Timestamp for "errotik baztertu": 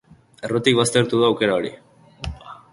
0.47-1.21